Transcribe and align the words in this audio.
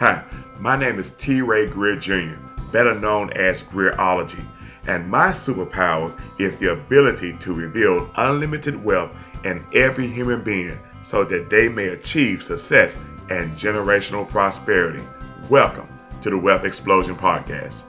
Hi, 0.00 0.24
my 0.58 0.78
name 0.78 0.98
is 0.98 1.12
T. 1.18 1.42
Ray 1.42 1.66
Greer 1.66 1.94
Jr., 1.94 2.40
better 2.72 2.94
known 2.94 3.30
as 3.34 3.62
Greerology, 3.64 4.42
and 4.86 5.06
my 5.06 5.28
superpower 5.28 6.18
is 6.38 6.56
the 6.56 6.72
ability 6.72 7.34
to 7.40 7.52
reveal 7.52 8.10
unlimited 8.16 8.82
wealth 8.82 9.10
in 9.44 9.62
every 9.74 10.06
human 10.06 10.42
being 10.42 10.78
so 11.02 11.22
that 11.24 11.50
they 11.50 11.68
may 11.68 11.88
achieve 11.88 12.42
success 12.42 12.96
and 13.28 13.52
generational 13.52 14.26
prosperity. 14.26 15.02
Welcome 15.50 15.86
to 16.22 16.30
the 16.30 16.38
Wealth 16.38 16.64
Explosion 16.64 17.14
Podcast. 17.14 17.82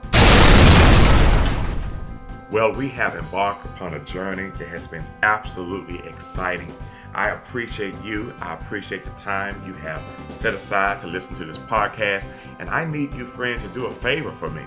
Well, 2.52 2.70
we 2.70 2.90
have 2.90 3.16
embarked 3.16 3.64
upon 3.64 3.94
a 3.94 3.98
journey 4.00 4.50
that 4.58 4.68
has 4.68 4.86
been 4.86 5.04
absolutely 5.22 6.06
exciting 6.06 6.70
I 7.14 7.30
appreciate 7.30 7.94
you. 8.02 8.32
I 8.40 8.54
appreciate 8.54 9.04
the 9.04 9.10
time 9.22 9.60
you 9.66 9.74
have 9.74 10.02
set 10.30 10.54
aside 10.54 11.00
to 11.02 11.06
listen 11.06 11.34
to 11.36 11.44
this 11.44 11.58
podcast. 11.58 12.26
And 12.58 12.70
I 12.70 12.84
need 12.84 13.14
you, 13.14 13.26
friend, 13.26 13.60
to 13.60 13.68
do 13.68 13.86
a 13.86 13.92
favor 13.92 14.32
for 14.32 14.48
me. 14.48 14.62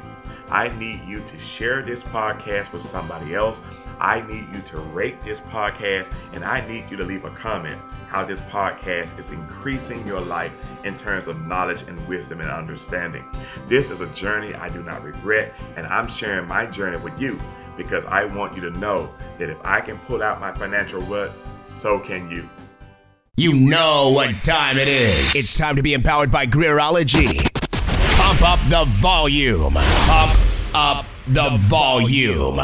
I 0.49 0.67
need 0.77 1.03
you 1.05 1.21
to 1.21 1.39
share 1.39 1.81
this 1.81 2.03
podcast 2.03 2.71
with 2.71 2.83
somebody 2.83 3.33
else. 3.33 3.61
I 3.99 4.21
need 4.21 4.53
you 4.53 4.61
to 4.61 4.77
rate 4.77 5.23
this 5.23 5.39
podcast 5.39 6.11
and 6.33 6.43
I 6.43 6.67
need 6.67 6.91
you 6.91 6.97
to 6.97 7.03
leave 7.03 7.25
a 7.25 7.31
comment 7.31 7.81
how 8.07 8.23
this 8.23 8.39
podcast 8.41 9.17
is 9.17 9.31
increasing 9.31 10.05
your 10.05 10.21
life 10.21 10.55
in 10.85 10.95
terms 10.95 11.27
of 11.27 11.45
knowledge 11.47 11.81
and 11.83 12.07
wisdom 12.07 12.39
and 12.39 12.49
understanding. 12.49 13.25
This 13.67 13.89
is 13.89 14.01
a 14.01 14.07
journey 14.07 14.53
I 14.53 14.69
do 14.69 14.83
not 14.83 15.03
regret, 15.03 15.53
and 15.75 15.87
I'm 15.87 16.07
sharing 16.07 16.47
my 16.47 16.65
journey 16.65 16.97
with 16.97 17.19
you 17.19 17.39
because 17.77 18.05
I 18.05 18.25
want 18.25 18.55
you 18.55 18.61
to 18.61 18.71
know 18.79 19.13
that 19.37 19.49
if 19.49 19.57
I 19.63 19.81
can 19.81 19.97
pull 19.99 20.23
out 20.23 20.39
my 20.39 20.53
financial 20.53 21.01
rut, 21.01 21.31
so 21.65 21.99
can 21.99 22.29
you. 22.29 22.49
You 23.37 23.53
know 23.53 24.11
what 24.11 24.33
time 24.43 24.77
it 24.77 24.87
is. 24.87 25.35
It's 25.35 25.57
time 25.57 25.75
to 25.75 25.83
be 25.83 25.93
empowered 25.93 26.31
by 26.31 26.45
Greerology. 26.45 27.51
Pump 28.17 28.41
up 28.41 28.59
the 28.69 28.85
volume. 28.85 29.73
Pump 29.73 30.39
up 30.73 31.05
the 31.27 31.49
volume. 31.57 32.59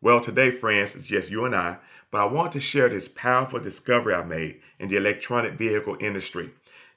Well, 0.00 0.20
today, 0.20 0.52
friends, 0.52 0.94
it's 0.94 1.06
just 1.06 1.30
you 1.30 1.44
and 1.44 1.56
I, 1.56 1.78
but 2.12 2.20
I 2.20 2.24
want 2.26 2.52
to 2.52 2.60
share 2.60 2.88
this 2.88 3.08
powerful 3.08 3.58
discovery 3.58 4.14
I 4.14 4.22
made 4.22 4.60
in 4.78 4.88
the 4.88 4.96
electronic 4.96 5.54
vehicle 5.54 5.96
industry. 6.00 6.50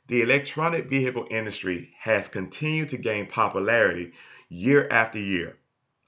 The 0.08 0.22
electronic 0.22 0.88
vehicle 0.88 1.26
industry 1.32 1.90
has 2.00 2.28
continued 2.28 2.90
to 2.90 2.98
gain 2.98 3.26
popularity 3.26 4.12
year 4.50 4.88
after 4.92 5.18
year. 5.18 5.58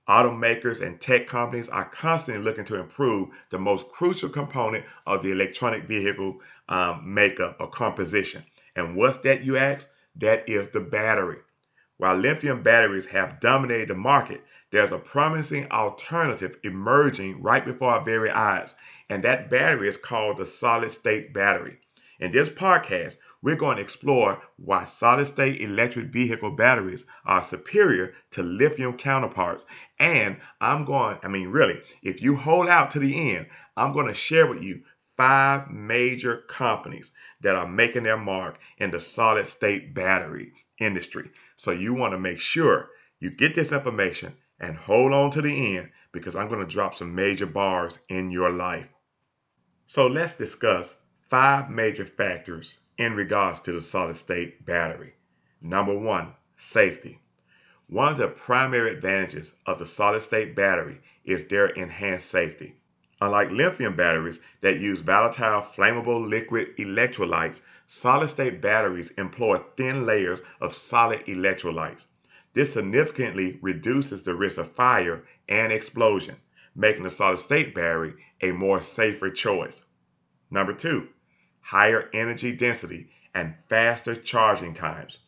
Automakers 0.09 0.85
and 0.85 0.99
tech 0.99 1.27
companies 1.27 1.69
are 1.69 1.85
constantly 1.85 2.43
looking 2.43 2.65
to 2.65 2.75
improve 2.75 3.29
the 3.51 3.57
most 3.57 3.87
crucial 3.89 4.27
component 4.27 4.83
of 5.07 5.23
the 5.23 5.31
electronic 5.31 5.85
vehicle 5.85 6.41
um, 6.67 7.13
makeup 7.13 7.55
or 7.59 7.69
composition. 7.69 8.43
And 8.75 8.95
what's 8.95 9.17
that, 9.17 9.43
you 9.43 9.55
ask? 9.55 9.87
That 10.17 10.47
is 10.49 10.67
the 10.69 10.81
battery. 10.81 11.37
While 11.97 12.17
lithium 12.17 12.63
batteries 12.63 13.05
have 13.05 13.39
dominated 13.39 13.87
the 13.89 13.95
market, 13.95 14.43
there's 14.71 14.91
a 14.91 14.97
promising 14.97 15.71
alternative 15.71 16.57
emerging 16.63 17.41
right 17.41 17.63
before 17.63 17.91
our 17.91 18.03
very 18.03 18.29
eyes, 18.29 18.75
and 19.09 19.23
that 19.23 19.49
battery 19.49 19.87
is 19.87 19.95
called 19.95 20.37
the 20.37 20.45
solid 20.45 20.91
state 20.91 21.33
battery. 21.33 21.77
In 22.19 22.31
this 22.31 22.49
podcast, 22.49 23.17
we're 23.43 23.57
going 23.57 23.75
to 23.75 23.83
explore 23.83 24.41
why 24.55 24.85
solid 24.85 25.27
state 25.27 25.61
electric 25.61 26.07
vehicle 26.07 26.51
batteries 26.51 27.03
are 27.25 27.43
superior 27.43 28.13
to 28.31 28.41
lithium 28.41 28.97
counterparts. 28.97 29.65
And 29.99 30.37
I'm 30.61 30.85
going, 30.85 31.17
I 31.21 31.27
mean, 31.27 31.49
really, 31.49 31.81
if 32.01 32.21
you 32.21 32.37
hold 32.37 32.69
out 32.69 32.89
to 32.91 32.99
the 32.99 33.35
end, 33.35 33.47
I'm 33.75 33.91
going 33.91 34.07
to 34.07 34.13
share 34.13 34.47
with 34.47 34.63
you 34.63 34.83
five 35.17 35.69
major 35.69 36.37
companies 36.47 37.11
that 37.41 37.55
are 37.55 37.67
making 37.67 38.03
their 38.03 38.17
mark 38.17 38.57
in 38.77 38.91
the 38.91 39.01
solid 39.01 39.45
state 39.45 39.93
battery 39.93 40.53
industry. 40.79 41.29
So 41.57 41.71
you 41.71 41.93
want 41.93 42.13
to 42.13 42.19
make 42.19 42.39
sure 42.39 42.89
you 43.19 43.29
get 43.29 43.55
this 43.55 43.73
information 43.73 44.33
and 44.61 44.77
hold 44.77 45.11
on 45.11 45.31
to 45.31 45.41
the 45.41 45.77
end 45.77 45.91
because 46.13 46.35
I'm 46.35 46.47
going 46.47 46.65
to 46.65 46.73
drop 46.73 46.95
some 46.95 47.13
major 47.13 47.45
bars 47.45 47.99
in 48.07 48.31
your 48.31 48.51
life. 48.51 48.87
So 49.87 50.07
let's 50.07 50.33
discuss 50.33 50.95
five 51.33 51.67
major 51.67 52.05
factors 52.05 52.77
in 52.99 53.15
regards 53.15 53.59
to 53.59 53.71
the 53.71 53.81
solid 53.81 54.15
state 54.15 54.63
battery. 54.67 55.15
Number 55.63 55.97
one, 55.97 56.33
safety. 56.57 57.19
One 57.87 58.11
of 58.11 58.19
the 58.19 58.27
primary 58.27 58.91
advantages 58.91 59.51
of 59.65 59.79
the 59.79 59.87
solid 59.87 60.21
state 60.21 60.55
battery 60.55 61.01
is 61.25 61.43
their 61.45 61.69
enhanced 61.69 62.29
safety. 62.29 62.75
Unlike 63.19 63.49
lithium 63.49 63.95
batteries 63.95 64.41
that 64.59 64.79
use 64.79 64.99
volatile 64.99 65.63
flammable 65.63 66.23
liquid 66.23 66.77
electrolytes, 66.77 67.61
solid 67.87 68.29
state 68.29 68.61
batteries 68.61 69.09
employ 69.17 69.59
thin 69.75 70.05
layers 70.05 70.43
of 70.61 70.75
solid 70.75 71.25
electrolytes. 71.25 72.05
This 72.53 72.73
significantly 72.73 73.57
reduces 73.63 74.21
the 74.21 74.35
risk 74.35 74.59
of 74.59 74.71
fire 74.73 75.23
and 75.49 75.73
explosion, 75.73 76.35
making 76.75 77.01
the 77.01 77.09
solid 77.09 77.39
state 77.39 77.73
battery 77.73 78.13
a 78.41 78.51
more 78.51 78.83
safer 78.83 79.31
choice. 79.31 79.83
Number 80.51 80.73
two, 80.73 81.07
higher 81.63 82.09
energy 82.13 82.51
density, 82.51 83.09
and 83.33 83.55
faster 83.67 84.15
charging 84.15 84.73
times. 84.73 85.19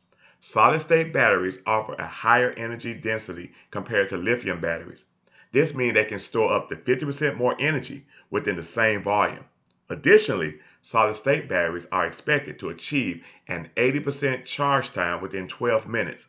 Solid 0.42 0.80
state 0.80 1.12
batteries 1.12 1.60
offer 1.66 1.96
a 1.96 2.06
higher 2.06 2.52
energy 2.52 2.94
density 2.94 3.52
compared 3.72 4.10
to 4.10 4.18
lithium 4.18 4.62
batteries. 4.62 5.06
This 5.52 5.74
means 5.74 5.96
they 5.96 6.06
can 6.06 6.20
store 6.20 6.54
up 6.54 6.70
to 6.70 6.76
50% 6.76 7.36
more 7.36 7.56
energy 7.60 8.06
within 8.30 8.58
the 8.58 8.64
same 8.64 9.02
volume. 9.02 9.46
Additionally, 9.90 10.60
solid 10.82 11.16
state 11.16 11.48
batteries 11.48 11.88
are 11.92 12.06
expected 12.06 12.60
to 12.60 12.70
achieve 12.70 13.24
an 13.48 13.70
80% 13.78 14.46
charge 14.46 14.92
time 14.92 15.22
within 15.22 15.48
12 15.48 15.88
minutes. 15.88 16.28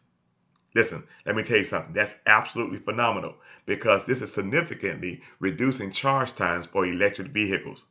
Listen, 0.75 1.03
let 1.25 1.35
me 1.35 1.43
tell 1.43 1.59
you 1.59 1.65
something. 1.65 1.93
That's 1.93 2.17
absolutely 2.27 2.79
phenomenal 2.79 3.37
because 3.65 4.05
this 4.05 4.21
is 4.21 4.33
significantly 4.33 5.23
reducing 5.41 5.91
charge 5.91 6.35
times 6.37 6.67
for 6.67 6.87
electric 6.87 7.29
vehicles. 7.29 7.85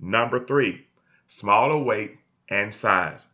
Number 0.00 0.44
three, 0.44 0.86
smaller 1.36 1.76
weight, 1.76 2.16
and 2.48 2.72
size. 2.72 3.26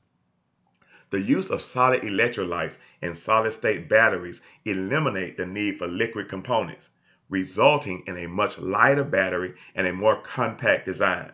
The 1.10 1.20
use 1.20 1.50
of 1.50 1.60
solid 1.60 2.00
electrolytes 2.02 2.78
and 3.02 3.16
solid 3.16 3.52
state 3.52 3.90
batteries 3.90 4.40
eliminate 4.64 5.36
the 5.36 5.44
need 5.44 5.78
for 5.78 5.86
liquid 5.86 6.28
components, 6.28 6.88
resulting 7.28 8.02
in 8.06 8.16
a 8.16 8.26
much 8.26 8.58
lighter 8.58 9.04
battery 9.04 9.54
and 9.74 9.86
a 9.86 9.92
more 9.92 10.22
compact 10.22 10.86
design. 10.86 11.32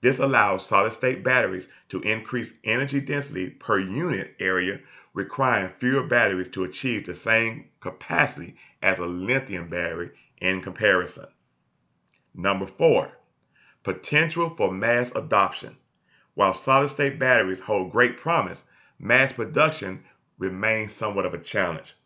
This 0.00 0.20
allows 0.20 0.64
solid 0.64 0.92
state 0.92 1.24
batteries 1.24 1.68
to 1.88 2.00
increase 2.02 2.54
energy 2.62 3.00
density 3.00 3.50
per 3.50 3.80
unit 3.80 4.36
area, 4.38 4.78
requiring 5.14 5.72
fewer 5.78 6.04
batteries 6.04 6.48
to 6.50 6.62
achieve 6.62 7.06
the 7.06 7.16
same 7.16 7.70
capacity 7.80 8.54
as 8.82 8.98
a 8.98 9.06
lithium 9.06 9.68
battery 9.68 10.12
in 10.40 10.62
comparison. 10.62 11.26
Number 12.34 12.68
four, 12.68 13.10
potential 13.82 14.54
for 14.56 14.70
mass 14.70 15.10
adoption. 15.16 15.76
While 16.38 16.54
solid 16.54 16.90
state 16.90 17.18
batteries 17.18 17.58
hold 17.58 17.90
great 17.90 18.16
promise, 18.16 18.62
mass 19.00 19.32
production 19.32 20.04
remains 20.38 20.94
somewhat 20.94 21.26
of 21.26 21.34
a 21.34 21.38
challenge. 21.38 21.96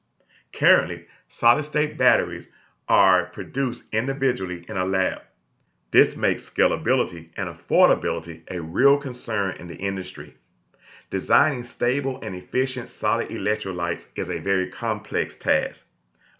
Currently, 0.55 1.05
solid 1.29 1.67
state 1.67 1.99
batteries 1.99 2.49
are 2.89 3.27
produced 3.27 3.85
individually 3.93 4.65
in 4.71 4.79
a 4.79 4.87
lab. 4.87 5.21
This 5.91 6.17
makes 6.17 6.49
scalability 6.49 7.29
and 7.37 7.47
affordability 7.47 8.51
a 8.51 8.63
real 8.63 8.97
concern 8.97 9.55
in 9.59 9.67
the 9.67 9.77
industry. 9.77 10.35
Designing 11.11 11.63
stable 11.63 12.19
and 12.23 12.35
efficient 12.35 12.89
solid 12.89 13.29
electrolytes 13.29 14.07
is 14.17 14.31
a 14.31 14.39
very 14.39 14.71
complex 14.71 15.37
task. 15.37 15.85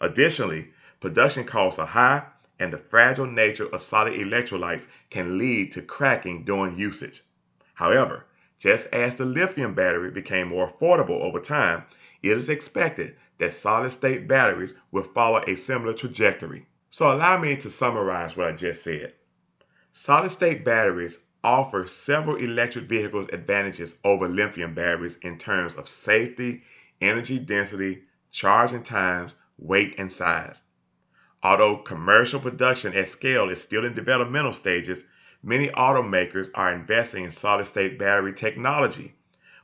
Additionally, 0.01 0.69
production 0.99 1.43
costs 1.43 1.77
are 1.77 1.85
high, 1.85 2.23
and 2.57 2.73
the 2.73 2.79
fragile 2.79 3.27
nature 3.27 3.67
of 3.67 3.83
solid 3.83 4.13
electrolytes 4.13 4.87
can 5.11 5.37
lead 5.37 5.71
to 5.73 5.83
cracking 5.83 6.43
during 6.43 6.75
usage. 6.75 7.21
However, 7.73 8.25
just 8.59 8.87
as 8.93 9.15
the 9.15 9.25
lithium 9.25 9.73
battery 9.73 10.11
became 10.11 10.49
more 10.49 10.71
affordable 10.71 11.21
over 11.21 11.39
time, 11.39 11.83
it 12.21 12.31
is 12.31 12.47
expected 12.47 13.15
that 13.39 13.53
solid 13.53 13.91
state 13.91 14.27
batteries 14.27 14.73
will 14.91 15.03
follow 15.03 15.43
a 15.47 15.55
similar 15.55 15.93
trajectory. 15.93 16.67
So, 16.91 17.11
allow 17.11 17.39
me 17.39 17.55
to 17.57 17.71
summarize 17.71 18.37
what 18.37 18.47
I 18.47 18.51
just 18.51 18.83
said. 18.83 19.13
Solid 19.91 20.31
state 20.31 20.63
batteries 20.63 21.19
offer 21.43 21.85
several 21.87 22.37
electric 22.37 22.85
vehicles 22.85 23.27
advantages 23.33 23.95
over 24.03 24.29
lithium 24.29 24.73
batteries 24.73 25.17
in 25.21 25.37
terms 25.37 25.75
of 25.75 25.89
safety, 25.89 26.63
energy 27.01 27.39
density, 27.39 28.03
charging 28.31 28.83
times, 28.83 29.35
weight, 29.57 29.95
and 29.97 30.11
size. 30.11 30.61
Although 31.41 31.77
commercial 31.77 32.39
production 32.39 32.93
at 32.95 33.09
scale 33.09 33.49
is 33.49 33.61
still 33.61 33.83
in 33.83 33.93
developmental 33.93 34.53
stages, 34.53 35.03
many 35.43 35.67
automakers 35.67 36.49
are 36.55 36.73
investing 36.73 37.25
in 37.25 37.31
solid 37.31 37.65
state 37.67 37.99
battery 37.99 38.33
technology. 38.33 39.13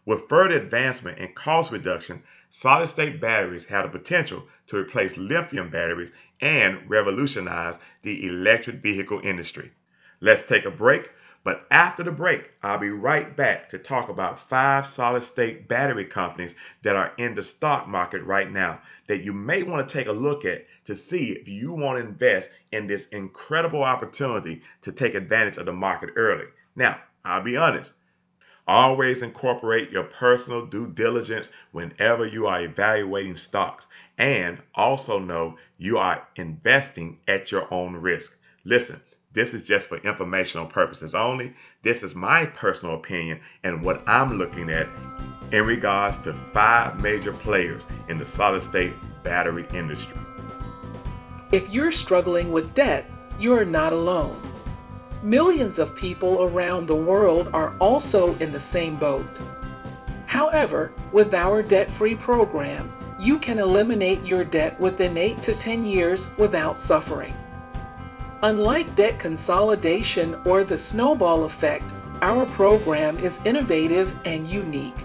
With 0.05 0.27
further 0.27 0.57
advancement 0.57 1.19
and 1.19 1.33
cost 1.33 1.71
reduction, 1.71 2.23
solid 2.49 2.89
state 2.89 3.21
batteries 3.21 3.65
have 3.65 3.91
the 3.91 3.97
potential 3.97 4.47
to 4.67 4.77
replace 4.77 5.17
lithium 5.17 5.69
batteries 5.69 6.11
and 6.41 6.89
revolutionize 6.89 7.77
the 8.01 8.27
electric 8.27 8.77
vehicle 8.77 9.21
industry. 9.23 9.71
Let's 10.19 10.43
take 10.43 10.65
a 10.65 10.71
break. 10.71 11.11
But 11.41 11.65
after 11.71 12.03
the 12.03 12.11
break, 12.11 12.51
I'll 12.61 12.77
be 12.77 12.89
right 12.89 13.35
back 13.35 13.69
to 13.69 13.77
talk 13.77 14.09
about 14.09 14.41
five 14.41 14.85
solid 14.85 15.23
state 15.23 15.69
battery 15.69 16.03
companies 16.03 16.53
that 16.81 16.97
are 16.97 17.13
in 17.17 17.33
the 17.33 17.43
stock 17.43 17.87
market 17.87 18.21
right 18.23 18.51
now 18.51 18.81
that 19.07 19.23
you 19.23 19.31
may 19.31 19.63
want 19.63 19.87
to 19.87 19.93
take 19.93 20.07
a 20.07 20.11
look 20.11 20.43
at 20.43 20.65
to 20.85 20.97
see 20.97 21.31
if 21.31 21.47
you 21.47 21.71
want 21.71 21.97
to 21.97 22.05
invest 22.05 22.49
in 22.73 22.87
this 22.87 23.07
incredible 23.07 23.83
opportunity 23.83 24.61
to 24.81 24.91
take 24.91 25.15
advantage 25.15 25.57
of 25.57 25.65
the 25.65 25.71
market 25.71 26.09
early. 26.17 26.45
Now, 26.75 26.99
I'll 27.23 27.41
be 27.41 27.55
honest. 27.55 27.93
Always 28.67 29.21
incorporate 29.21 29.91
your 29.91 30.03
personal 30.03 30.65
due 30.65 30.87
diligence 30.87 31.49
whenever 31.71 32.25
you 32.25 32.47
are 32.47 32.61
evaluating 32.61 33.37
stocks. 33.37 33.87
And 34.17 34.61
also 34.75 35.17
know 35.17 35.57
you 35.77 35.97
are 35.97 36.27
investing 36.35 37.19
at 37.27 37.51
your 37.51 37.73
own 37.73 37.95
risk. 37.95 38.35
Listen, 38.65 39.01
this 39.31 39.53
is 39.53 39.63
just 39.63 39.89
for 39.89 39.97
informational 39.97 40.65
purposes 40.65 41.13
only. 41.13 41.53
This 41.83 42.01
is 42.01 42.15
my 42.15 42.47
personal 42.47 42.95
opinion 42.95 43.39
and 43.63 43.83
what 43.83 44.01
I'm 44.07 44.39
looking 44.39 44.71
at 44.71 44.87
in 45.51 45.65
regards 45.65 46.17
to 46.19 46.33
five 46.51 47.01
major 47.01 47.33
players 47.33 47.85
in 48.07 48.17
the 48.17 48.25
solid 48.25 48.63
state 48.63 48.93
battery 49.23 49.67
industry. 49.71 50.17
If 51.51 51.69
you're 51.69 51.91
struggling 51.91 52.51
with 52.51 52.73
debt, 52.73 53.05
you're 53.39 53.65
not 53.65 53.93
alone. 53.93 54.39
Millions 55.21 55.77
of 55.77 55.95
people 55.95 56.43
around 56.43 56.87
the 56.87 56.95
world 56.95 57.49
are 57.53 57.75
also 57.79 58.33
in 58.35 58.51
the 58.51 58.59
same 58.59 58.95
boat. 58.95 59.39
However, 60.25 60.91
with 61.11 61.33
our 61.33 61.61
debt 61.61 61.91
free 61.91 62.15
program, 62.15 62.91
you 63.19 63.37
can 63.37 63.59
eliminate 63.59 64.23
your 64.23 64.43
debt 64.43 64.79
within 64.79 65.17
8 65.17 65.37
to 65.39 65.53
10 65.53 65.85
years 65.85 66.25
without 66.37 66.79
suffering. 66.79 67.33
Unlike 68.41 68.95
debt 68.95 69.19
consolidation 69.19 70.33
or 70.45 70.63
the 70.63 70.77
snowball 70.77 71.43
effect, 71.43 71.83
our 72.21 72.45
program 72.45 73.17
is 73.17 73.37
innovative 73.43 74.13
and 74.23 74.47
unique. 74.47 74.95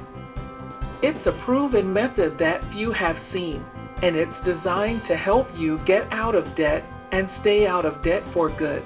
It's 1.02 1.26
a 1.26 1.32
proven 1.32 1.92
method 1.92 2.38
that 2.38 2.64
few 2.66 2.92
have 2.92 3.18
seen, 3.18 3.64
and 4.02 4.14
it's 4.14 4.40
designed 4.40 5.02
to 5.04 5.16
help 5.16 5.48
you 5.58 5.78
get 5.78 6.06
out 6.12 6.36
of 6.36 6.54
debt 6.54 6.84
and 7.10 7.28
stay 7.28 7.66
out 7.66 7.84
of 7.84 8.02
debt 8.02 8.24
for 8.26 8.50
good. 8.50 8.84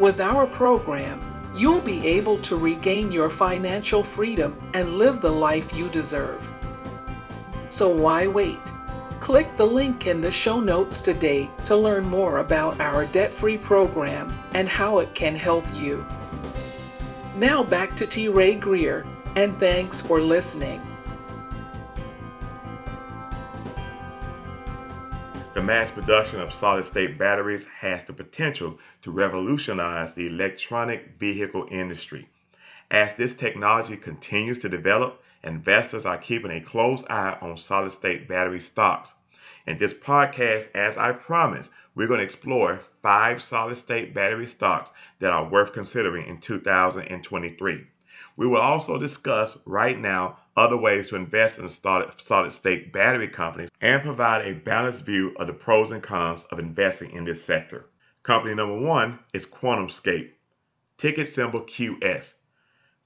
With 0.00 0.18
our 0.18 0.46
program, 0.46 1.20
you'll 1.54 1.80
be 1.82 2.06
able 2.06 2.38
to 2.38 2.56
regain 2.56 3.12
your 3.12 3.28
financial 3.28 4.02
freedom 4.02 4.58
and 4.72 4.96
live 4.98 5.20
the 5.20 5.30
life 5.30 5.74
you 5.74 5.88
deserve. 5.88 6.42
So 7.68 7.88
why 7.88 8.26
wait? 8.26 8.60
Click 9.26 9.56
the 9.56 9.66
link 9.66 10.06
in 10.06 10.20
the 10.20 10.30
show 10.30 10.60
notes 10.60 11.00
today 11.00 11.50
to 11.64 11.74
learn 11.74 12.04
more 12.04 12.38
about 12.38 12.78
our 12.78 13.06
debt 13.06 13.32
free 13.32 13.58
program 13.58 14.32
and 14.54 14.68
how 14.68 15.00
it 15.00 15.12
can 15.16 15.34
help 15.34 15.64
you. 15.74 16.06
Now 17.34 17.64
back 17.64 17.96
to 17.96 18.06
T. 18.06 18.28
Ray 18.28 18.54
Greer, 18.54 19.04
and 19.34 19.58
thanks 19.58 20.00
for 20.00 20.20
listening. 20.20 20.80
The 25.54 25.60
mass 25.60 25.90
production 25.90 26.38
of 26.38 26.54
solid 26.54 26.86
state 26.86 27.18
batteries 27.18 27.66
has 27.80 28.04
the 28.04 28.12
potential 28.12 28.78
to 29.02 29.10
revolutionize 29.10 30.14
the 30.14 30.28
electronic 30.28 31.18
vehicle 31.18 31.66
industry. 31.72 32.28
As 32.92 33.16
this 33.16 33.34
technology 33.34 33.96
continues 33.96 34.60
to 34.60 34.68
develop, 34.68 35.20
investors 35.46 36.04
are 36.04 36.18
keeping 36.18 36.50
a 36.50 36.60
close 36.60 37.04
eye 37.10 37.36
on 37.40 37.56
solid 37.56 37.92
state 37.92 38.28
battery 38.28 38.60
stocks. 38.60 39.14
In 39.66 39.78
this 39.78 39.94
podcast, 39.94 40.68
as 40.74 40.96
I 40.96 41.12
promised, 41.12 41.70
we're 41.94 42.06
going 42.06 42.18
to 42.18 42.24
explore 42.24 42.80
five 43.02 43.42
solid 43.42 43.76
state 43.76 44.14
battery 44.14 44.46
stocks 44.46 44.92
that 45.18 45.32
are 45.32 45.48
worth 45.48 45.72
considering 45.72 46.28
in 46.28 46.38
2023. 46.40 47.86
We 48.36 48.46
will 48.46 48.60
also 48.60 48.98
discuss 48.98 49.56
right 49.64 49.98
now 49.98 50.38
other 50.56 50.76
ways 50.76 51.08
to 51.08 51.16
invest 51.16 51.58
in 51.58 51.68
solid 51.68 52.52
state 52.52 52.92
battery 52.92 53.28
companies 53.28 53.70
and 53.80 54.02
provide 54.02 54.46
a 54.46 54.54
balanced 54.54 55.04
view 55.06 55.34
of 55.36 55.46
the 55.46 55.52
pros 55.52 55.90
and 55.90 56.02
cons 56.02 56.44
of 56.50 56.58
investing 56.58 57.10
in 57.12 57.24
this 57.24 57.42
sector. 57.42 57.86
Company 58.22 58.54
number 58.54 58.78
one 58.78 59.18
is 59.32 59.46
QuantumScape, 59.46 60.30
ticket 60.98 61.28
symbol 61.28 61.62
QS. 61.62 62.32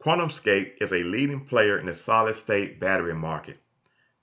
QuantumScape 0.02 0.81
is 0.81 0.93
a 0.93 1.02
leading 1.02 1.44
player 1.44 1.79
in 1.79 1.85
the 1.85 1.94
solid 1.94 2.35
state 2.35 2.81
battery 2.81 3.14
market. 3.14 3.58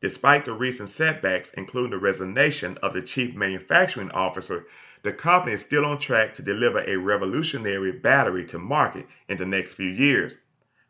Despite 0.01 0.45
the 0.45 0.53
recent 0.53 0.89
setbacks, 0.89 1.51
including 1.51 1.91
the 1.91 1.99
resignation 1.99 2.79
of 2.81 2.93
the 2.93 3.01
chief 3.03 3.35
manufacturing 3.35 4.09
officer, 4.09 4.65
the 5.03 5.13
company 5.13 5.53
is 5.53 5.61
still 5.61 5.85
on 5.85 5.99
track 5.99 6.33
to 6.33 6.41
deliver 6.41 6.79
a 6.79 6.95
revolutionary 6.95 7.91
battery 7.91 8.43
to 8.45 8.57
market 8.57 9.05
in 9.29 9.37
the 9.37 9.45
next 9.45 9.75
few 9.75 9.89
years. 9.89 10.39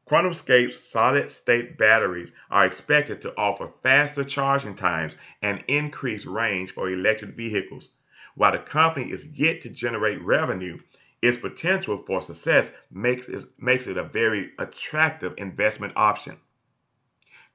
QuantumScape's 0.10 0.80
solid 0.88 1.34
state 1.34 1.78
batteries 1.78 2.32
are 2.50 2.66
expected 2.66 3.22
to 3.24 3.38
offer 3.38 3.70
faster 3.84 4.24
charging 4.24 4.76
times 4.76 5.18
and 5.42 5.66
increased 5.68 6.26
range 6.26 6.74
for 6.74 6.90
electric 6.90 7.36
vehicles. 7.36 7.90
While 8.36 8.54
the 8.54 8.60
company 8.60 9.12
is 9.12 9.26
yet 9.26 9.60
to 9.64 9.70
generate 9.70 10.22
revenue, 10.22 10.80
its 11.22 11.38
potential 11.38 12.04
for 12.06 12.22
success 12.22 12.70
makes 12.92 13.28
it, 13.28 13.46
makes 13.58 13.88
it 13.88 13.98
a 13.98 14.04
very 14.04 14.52
attractive 14.60 15.34
investment 15.38 15.94
option. 15.96 16.38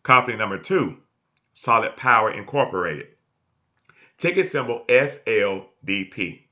Company 0.02 0.36
number 0.36 0.58
two, 0.58 0.98
Solid 1.54 1.96
Power 1.96 2.32
Incorporated. 2.32 3.08
Ticket 4.18 4.50
symbol 4.50 4.84
SLDP. 4.88 6.42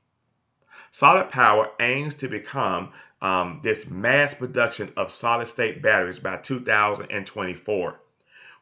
Solid 0.91 1.29
Power 1.29 1.71
aims 1.79 2.13
to 2.15 2.27
become 2.27 2.91
um, 3.21 3.59
this 3.63 3.87
mass 3.87 4.33
production 4.33 4.91
of 4.97 5.11
solid 5.11 5.47
state 5.47 5.81
batteries 5.81 6.19
by 6.19 6.37
2024. 6.37 7.99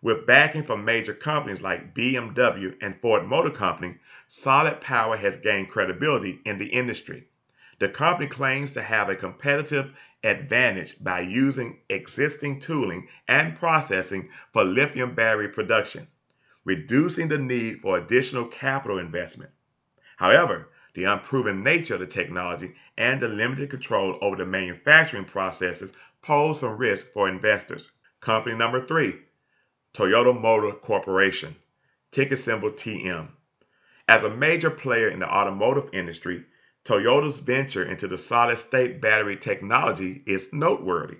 With 0.01 0.25
backing 0.25 0.63
from 0.63 0.85
major 0.85 1.13
companies 1.13 1.61
like 1.61 1.93
BMW 1.93 2.75
and 2.81 2.99
Ford 3.01 3.25
Motor 3.25 3.49
Company, 3.51 3.95
Solid 4.27 4.79
Power 4.79 5.17
has 5.17 5.37
gained 5.37 5.69
credibility 5.69 6.39
in 6.45 6.57
the 6.57 6.67
industry. 6.67 7.28
The 7.79 7.89
company 7.89 8.27
claims 8.27 8.73
to 8.73 8.81
have 8.81 9.07
a 9.07 9.15
competitive 9.15 9.93
advantage 10.23 11.01
by 11.01 11.21
using 11.21 11.79
existing 11.89 12.59
tooling 12.59 13.07
and 13.27 13.57
processing 13.57 14.29
for 14.51 14.65
lithium 14.65 15.15
battery 15.15 15.47
production, 15.47 16.07
reducing 16.65 17.29
the 17.29 17.37
need 17.37 17.79
for 17.79 17.97
additional 17.97 18.45
capital 18.45 18.99
investment. 18.99 19.51
However, 20.17 20.67
the 20.93 21.05
unproven 21.05 21.63
nature 21.63 21.93
of 21.93 22.01
the 22.01 22.07
technology 22.07 22.75
and 22.97 23.21
the 23.21 23.29
limited 23.29 23.69
control 23.69 24.17
over 24.21 24.35
the 24.35 24.45
manufacturing 24.45 25.23
processes 25.23 25.93
pose 26.21 26.59
some 26.59 26.77
risk 26.77 27.07
for 27.13 27.29
investors. 27.29 27.89
Company 28.19 28.57
number 28.57 28.85
three, 28.85 29.15
Toyota 29.93 30.37
Motor 30.37 30.73
Corporation, 30.73 31.55
ticker 32.11 32.35
symbol 32.35 32.71
TM. 32.71 33.29
As 34.09 34.23
a 34.23 34.29
major 34.29 34.69
player 34.69 35.07
in 35.07 35.19
the 35.19 35.29
automotive 35.29 35.89
industry, 35.93 36.43
Toyota's 36.85 37.39
venture 37.39 37.83
into 37.83 38.07
the 38.07 38.17
solid 38.17 38.57
state 38.57 39.01
battery 39.01 39.35
technology 39.35 40.23
is 40.25 40.53
noteworthy. 40.53 41.17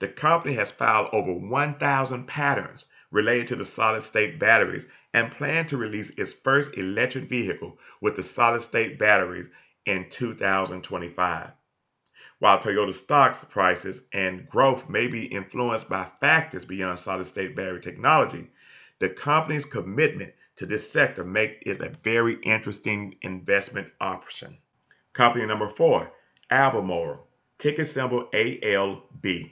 The 0.00 0.08
company 0.08 0.54
has 0.54 0.70
filed 0.70 1.10
over 1.12 1.32
1,000 1.32 2.26
patents 2.26 2.86
related 3.10 3.46
to 3.48 3.56
the 3.56 3.64
solid 3.64 4.02
state 4.02 4.38
batteries 4.38 4.86
and 5.12 5.30
plan 5.30 5.66
to 5.66 5.76
release 5.76 6.10
its 6.16 6.32
first 6.32 6.76
electric 6.76 7.28
vehicle 7.28 7.78
with 8.00 8.16
the 8.16 8.24
solid 8.24 8.62
state 8.62 8.98
batteries 8.98 9.46
in 9.86 10.08
2025. 10.10 11.50
While 12.40 12.58
Toyota 12.58 12.94
stocks 12.94 13.44
prices 13.48 14.02
and 14.12 14.48
growth 14.48 14.88
may 14.88 15.06
be 15.06 15.26
influenced 15.26 15.88
by 15.88 16.10
factors 16.20 16.64
beyond 16.64 16.98
solid 16.98 17.26
state 17.26 17.54
battery 17.54 17.80
technology, 17.80 18.50
the 18.98 19.10
company's 19.10 19.64
commitment 19.64 20.32
to 20.56 20.66
this 20.66 20.90
sector 20.90 21.24
makes 21.24 21.62
it 21.66 21.80
a 21.80 21.90
very 22.02 22.40
interesting 22.42 23.16
investment 23.22 23.92
option. 24.00 24.58
Company 25.14 25.46
number 25.46 25.68
four, 25.68 26.10
Albemarle, 26.50 27.26
ticker 27.58 27.84
symbol 27.84 28.28
ALB. 28.34 29.50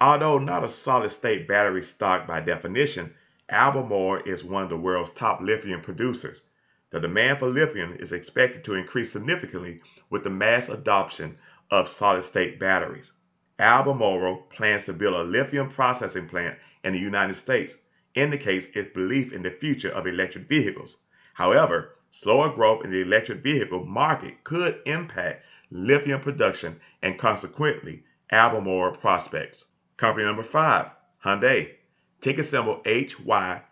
Although 0.00 0.38
not 0.38 0.64
a 0.64 0.70
solid 0.70 1.10
state 1.10 1.46
battery 1.46 1.82
stock 1.82 2.26
by 2.26 2.40
definition, 2.40 3.14
Albemarle 3.50 4.22
is 4.24 4.42
one 4.42 4.62
of 4.62 4.70
the 4.70 4.78
world's 4.78 5.10
top 5.10 5.42
lithium 5.42 5.82
producers. 5.82 6.42
The 6.90 7.00
demand 7.00 7.38
for 7.38 7.48
lithium 7.48 7.96
is 8.00 8.12
expected 8.12 8.64
to 8.64 8.74
increase 8.74 9.12
significantly 9.12 9.82
with 10.08 10.24
the 10.24 10.30
mass 10.30 10.70
adoption 10.70 11.36
of 11.70 11.86
solid 11.86 12.24
state 12.24 12.58
batteries. 12.58 13.12
Albemarle 13.58 14.38
plans 14.48 14.86
to 14.86 14.94
build 14.94 15.14
a 15.14 15.22
lithium 15.22 15.68
processing 15.68 16.26
plant 16.26 16.58
in 16.82 16.94
the 16.94 16.98
United 16.98 17.34
States, 17.34 17.76
indicates 18.14 18.66
its 18.74 18.94
belief 18.94 19.34
in 19.34 19.42
the 19.42 19.50
future 19.50 19.90
of 19.90 20.06
electric 20.06 20.48
vehicles. 20.48 20.96
However, 21.34 21.97
Slower 22.10 22.48
growth 22.48 22.84
in 22.84 22.90
the 22.90 23.02
electric 23.02 23.42
vehicle 23.42 23.84
market 23.84 24.42
could 24.42 24.80
impact 24.86 25.44
lithium 25.70 26.22
production 26.22 26.80
and 27.02 27.18
consequently 27.18 28.02
Albemarle 28.32 28.96
prospects. 28.96 29.66
Company 29.98 30.24
number 30.24 30.42
five, 30.42 30.90
Hyundai, 31.22 31.74
ticker 32.22 32.42
symbol 32.42 32.80
HYMTF. 32.84 33.62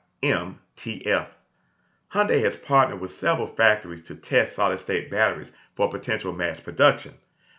Hyundai 2.12 2.40
has 2.42 2.56
partnered 2.56 3.00
with 3.00 3.12
several 3.12 3.46
factories 3.46 4.02
to 4.02 4.14
test 4.14 4.54
solid 4.56 4.80
state 4.80 5.10
batteries 5.10 5.52
for 5.74 5.88
potential 5.88 6.32
mass 6.34 6.60
production. 6.60 7.14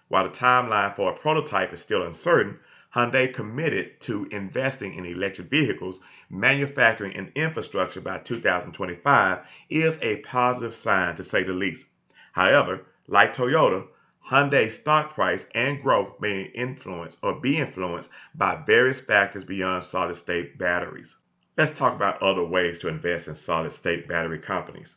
While 0.10 0.26
the 0.26 0.30
timeline 0.30 0.96
for 0.96 1.12
a 1.12 1.18
prototype 1.18 1.74
is 1.74 1.82
still 1.82 2.04
uncertain, 2.04 2.60
Hyundai 2.96 3.34
committed 3.34 4.00
to 4.02 4.26
investing 4.32 4.94
in 4.94 5.06
electric 5.06 5.50
vehicles, 5.50 6.00
manufacturing, 6.30 7.16
and 7.16 7.32
infrastructure 7.36 8.00
by 8.00 8.18
2025 8.20 9.40
is 9.70 10.00
a 10.02 10.18
positive 10.18 10.74
sign 10.74 11.16
to 11.16 11.24
say 11.24 11.44
the 11.44 11.54
least. 11.54 11.86
However, 12.32 12.86
like 13.08 13.34
Toyota, 13.34 13.88
Hyundai's 14.30 14.78
stock 14.78 15.14
price 15.14 15.48
and 15.54 15.82
growth 15.82 16.20
may 16.20 16.44
influence 16.44 17.18
or 17.22 17.40
be 17.40 17.58
influenced 17.58 18.10
by 18.36 18.56
various 18.66 19.00
factors 19.00 19.44
beyond 19.44 19.84
solid 19.84 20.16
state 20.16 20.58
batteries. 20.58 21.16
Let's 21.58 21.78
talk 21.78 21.96
about 21.96 22.22
other 22.22 22.44
ways 22.44 22.78
to 22.80 22.88
invest 22.88 23.28
in 23.28 23.36
solid 23.36 23.74
state 23.74 24.08
battery 24.08 24.40
companies. 24.40 24.96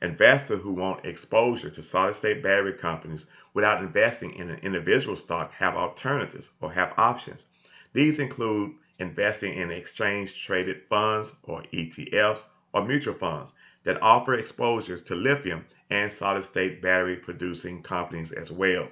Investors 0.00 0.62
who 0.62 0.72
want 0.72 1.04
exposure 1.04 1.70
to 1.70 1.82
solid 1.82 2.14
state 2.16 2.42
battery 2.42 2.72
companies 2.72 3.26
without 3.54 3.82
investing 3.82 4.34
in 4.34 4.50
an 4.50 4.58
individual 4.60 5.16
stock 5.16 5.52
have 5.52 5.74
alternatives 5.74 6.50
or 6.60 6.72
have 6.72 6.94
options. 6.96 7.44
These 7.92 8.18
include 8.18 8.74
investing 8.98 9.54
in 9.54 9.70
exchange 9.70 10.42
traded 10.44 10.82
funds 10.88 11.32
or 11.42 11.62
ETFs 11.72 12.44
or 12.72 12.84
mutual 12.84 13.14
funds 13.14 13.52
that 13.84 14.00
offer 14.00 14.34
exposures 14.34 15.02
to 15.02 15.14
lithium 15.14 15.66
and 15.90 16.10
solid 16.10 16.44
state 16.44 16.80
battery 16.80 17.16
producing 17.16 17.82
companies 17.82 18.32
as 18.32 18.50
well. 18.50 18.88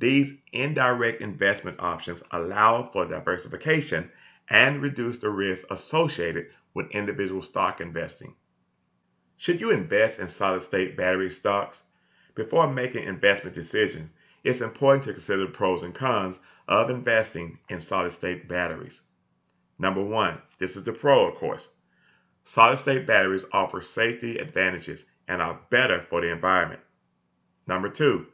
These 0.00 0.32
indirect 0.52 1.20
investment 1.20 1.78
options 1.78 2.20
allow 2.32 2.90
for 2.90 3.06
diversification 3.06 4.10
and 4.48 4.82
reduce 4.82 5.18
the 5.18 5.30
risk 5.30 5.64
associated 5.70 6.46
with 6.74 6.90
individual 6.90 7.42
stock 7.42 7.80
investing. 7.80 8.34
Should 9.36 9.60
you 9.60 9.70
invest 9.70 10.18
in 10.18 10.28
solid 10.28 10.62
state 10.62 10.96
battery 10.96 11.30
stocks? 11.30 11.83
Before 12.34 12.66
making 12.66 13.04
investment 13.04 13.54
decisions, 13.54 14.10
it's 14.42 14.60
important 14.60 15.04
to 15.04 15.12
consider 15.12 15.46
the 15.46 15.52
pros 15.52 15.82
and 15.82 15.94
cons 15.94 16.40
of 16.66 16.90
investing 16.90 17.58
in 17.68 17.80
solid 17.80 18.12
state 18.12 18.48
batteries. 18.48 19.00
Number 19.78 20.02
one, 20.02 20.42
this 20.58 20.76
is 20.76 20.84
the 20.84 20.92
pro, 20.92 21.26
of 21.26 21.36
course. 21.36 21.68
Solid 22.42 22.78
state 22.78 23.06
batteries 23.06 23.44
offer 23.52 23.80
safety 23.80 24.38
advantages 24.38 25.04
and 25.28 25.40
are 25.40 25.60
better 25.70 26.02
for 26.02 26.20
the 26.20 26.30
environment. 26.30 26.80
Number 27.66 27.88
two, 27.88 28.26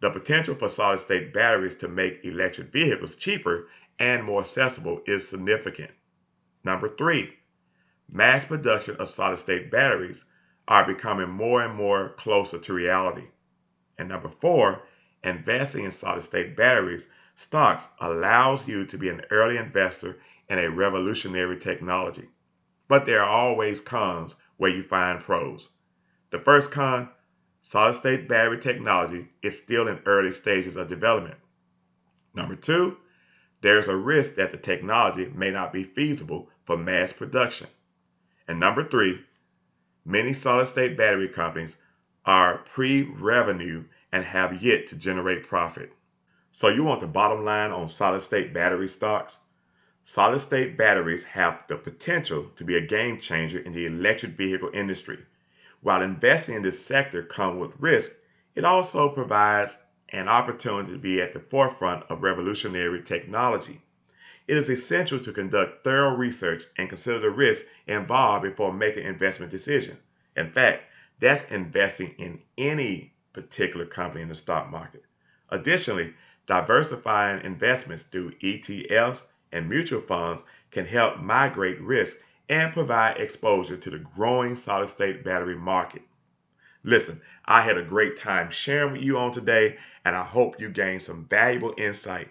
the 0.00 0.10
potential 0.10 0.54
for 0.54 0.68
solid 0.68 1.00
state 1.00 1.34
batteries 1.34 1.74
to 1.76 1.88
make 1.88 2.24
electric 2.24 2.72
vehicles 2.72 3.16
cheaper 3.16 3.68
and 3.98 4.24
more 4.24 4.42
accessible 4.42 5.02
is 5.06 5.28
significant. 5.28 5.90
Number 6.64 6.88
three, 6.88 7.34
mass 8.08 8.44
production 8.44 8.96
of 8.96 9.10
solid 9.10 9.38
state 9.38 9.70
batteries 9.70 10.24
are 10.68 10.86
becoming 10.86 11.30
more 11.30 11.62
and 11.62 11.74
more 11.74 12.10
closer 12.10 12.58
to 12.58 12.72
reality. 12.74 13.24
And 13.98 14.08
number 14.08 14.28
four, 14.28 14.82
investing 15.24 15.84
in 15.84 15.92
solid 15.92 16.22
state 16.22 16.56
batteries 16.56 17.08
stocks 17.34 17.88
allows 18.00 18.68
you 18.68 18.84
to 18.84 18.98
be 18.98 19.08
an 19.08 19.22
early 19.30 19.56
investor 19.56 20.18
in 20.48 20.58
a 20.58 20.70
revolutionary 20.70 21.58
technology. 21.58 22.28
But 22.86 23.06
there 23.06 23.22
are 23.22 23.28
always 23.28 23.80
cons 23.80 24.34
where 24.58 24.70
you 24.70 24.82
find 24.82 25.20
pros. 25.20 25.68
The 26.30 26.38
first 26.38 26.70
con 26.70 27.08
solid 27.62 27.94
state 27.94 28.28
battery 28.28 28.58
technology 28.58 29.28
is 29.42 29.58
still 29.58 29.88
in 29.88 30.00
early 30.04 30.32
stages 30.32 30.76
of 30.76 30.88
development. 30.88 31.36
Number 32.34 32.56
two, 32.56 32.98
there's 33.62 33.88
a 33.88 33.96
risk 33.96 34.34
that 34.34 34.52
the 34.52 34.58
technology 34.58 35.32
may 35.34 35.50
not 35.50 35.72
be 35.72 35.84
feasible 35.84 36.50
for 36.64 36.76
mass 36.76 37.12
production. 37.12 37.68
And 38.46 38.60
number 38.60 38.88
three, 38.88 39.20
many 40.08 40.32
solid 40.32 40.66
state 40.66 40.96
battery 40.96 41.28
companies 41.28 41.76
are 42.24 42.58
pre 42.58 43.02
revenue 43.02 43.84
and 44.10 44.24
have 44.24 44.62
yet 44.62 44.86
to 44.86 44.96
generate 44.96 45.46
profit. 45.46 45.92
So, 46.50 46.68
you 46.68 46.82
want 46.82 47.00
the 47.00 47.06
bottom 47.06 47.44
line 47.44 47.70
on 47.72 47.90
solid 47.90 48.22
state 48.22 48.54
battery 48.54 48.88
stocks? 48.88 49.36
Solid 50.04 50.40
state 50.40 50.78
batteries 50.78 51.24
have 51.24 51.62
the 51.68 51.76
potential 51.76 52.50
to 52.56 52.64
be 52.64 52.74
a 52.76 52.80
game 52.80 53.20
changer 53.20 53.58
in 53.58 53.74
the 53.74 53.84
electric 53.84 54.32
vehicle 54.32 54.70
industry. 54.72 55.18
While 55.82 56.00
investing 56.00 56.54
in 56.54 56.62
this 56.62 56.82
sector 56.82 57.22
comes 57.22 57.60
with 57.60 57.78
risk, 57.78 58.12
it 58.54 58.64
also 58.64 59.10
provides 59.10 59.76
an 60.08 60.26
opportunity 60.26 60.92
to 60.92 60.98
be 60.98 61.20
at 61.20 61.34
the 61.34 61.40
forefront 61.40 62.04
of 62.10 62.22
revolutionary 62.22 63.02
technology. 63.02 63.82
It 64.48 64.56
is 64.56 64.70
essential 64.70 65.20
to 65.20 65.32
conduct 65.32 65.84
thorough 65.84 66.16
research 66.16 66.64
and 66.78 66.88
consider 66.88 67.18
the 67.18 67.28
risks 67.28 67.68
involved 67.86 68.44
before 68.44 68.72
making 68.72 69.04
an 69.04 69.12
investment 69.12 69.52
decisions. 69.52 69.98
In 70.36 70.50
fact, 70.50 70.84
that's 71.20 71.44
investing 71.52 72.14
in 72.16 72.40
any 72.56 73.12
particular 73.34 73.84
company 73.84 74.22
in 74.22 74.28
the 74.28 74.34
stock 74.34 74.70
market. 74.70 75.04
Additionally, 75.50 76.14
diversifying 76.46 77.44
investments 77.44 78.04
through 78.04 78.38
ETFs 78.38 79.24
and 79.52 79.68
mutual 79.68 80.00
funds 80.00 80.42
can 80.70 80.86
help 80.86 81.18
migrate 81.18 81.78
risk 81.82 82.16
and 82.48 82.72
provide 82.72 83.18
exposure 83.18 83.76
to 83.76 83.90
the 83.90 83.98
growing 83.98 84.56
solid 84.56 84.88
state 84.88 85.22
battery 85.22 85.56
market. 85.56 86.00
Listen, 86.84 87.20
I 87.44 87.60
had 87.60 87.76
a 87.76 87.82
great 87.82 88.16
time 88.16 88.50
sharing 88.50 88.92
with 88.94 89.02
you 89.02 89.18
on 89.18 89.32
today, 89.32 89.76
and 90.06 90.16
I 90.16 90.24
hope 90.24 90.58
you 90.58 90.70
gained 90.70 91.02
some 91.02 91.26
valuable 91.26 91.74
insight 91.76 92.28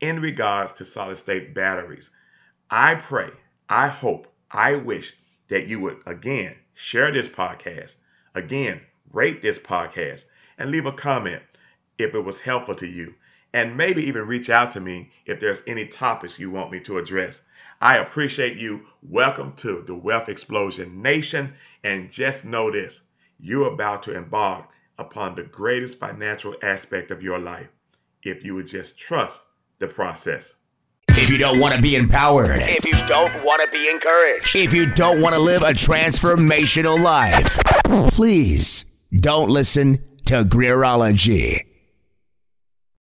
in 0.00 0.20
regards 0.20 0.72
to 0.72 0.84
solid 0.84 1.16
state 1.16 1.54
batteries. 1.54 2.10
I 2.70 2.94
pray, 2.94 3.30
I 3.68 3.88
hope, 3.88 4.32
I 4.50 4.76
wish 4.76 5.14
that 5.48 5.66
you 5.66 5.78
would 5.80 5.98
again 6.06 6.56
share 6.72 7.12
this 7.12 7.28
podcast, 7.28 7.96
again, 8.34 8.80
rate 9.12 9.42
this 9.42 9.58
podcast, 9.58 10.24
and 10.56 10.70
leave 10.70 10.86
a 10.86 10.92
comment 10.92 11.42
if 11.98 12.14
it 12.14 12.20
was 12.20 12.40
helpful 12.40 12.74
to 12.76 12.86
you, 12.86 13.14
and 13.52 13.76
maybe 13.76 14.02
even 14.02 14.26
reach 14.26 14.48
out 14.48 14.72
to 14.72 14.80
me 14.80 15.10
if 15.26 15.38
there's 15.40 15.62
any 15.66 15.86
topics 15.86 16.38
you 16.38 16.50
want 16.50 16.70
me 16.70 16.80
to 16.80 16.96
address. 16.96 17.42
I 17.82 17.98
appreciate 17.98 18.56
you. 18.56 18.86
Welcome 19.02 19.54
to 19.56 19.82
the 19.86 19.94
Wealth 19.94 20.28
Explosion 20.28 21.02
Nation. 21.02 21.54
And 21.82 22.10
just 22.10 22.44
know 22.44 22.70
this 22.70 23.00
you're 23.38 23.72
about 23.72 24.02
to 24.04 24.16
embark 24.16 24.68
upon 24.98 25.34
the 25.34 25.42
greatest 25.42 25.98
financial 25.98 26.54
aspect 26.62 27.10
of 27.10 27.22
your 27.22 27.38
life 27.38 27.68
if 28.22 28.44
you 28.44 28.54
would 28.54 28.66
just 28.66 28.98
trust 28.98 29.42
the 29.80 29.88
process. 29.88 30.52
If 31.08 31.28
you 31.28 31.38
don't 31.38 31.58
want 31.58 31.74
to 31.74 31.82
be 31.82 31.96
empowered, 31.96 32.60
if 32.60 32.84
you 32.84 32.94
don't 33.06 33.44
want 33.44 33.62
to 33.62 33.68
be 33.70 33.90
encouraged, 33.90 34.54
if 34.54 34.72
you 34.72 34.86
don't 34.92 35.20
want 35.20 35.34
to 35.34 35.40
live 35.40 35.62
a 35.62 35.72
transformational 35.72 37.02
life, 37.02 37.58
please 38.12 38.86
don't 39.12 39.50
listen 39.50 40.04
to 40.26 40.44
Greerology. 40.44 41.69